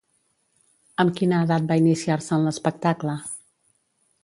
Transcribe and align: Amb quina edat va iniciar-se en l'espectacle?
Amb 1.03 1.13
quina 1.19 1.41
edat 1.47 1.67
va 1.73 1.77
iniciar-se 1.83 2.33
en 2.39 2.49
l'espectacle? 2.49 3.19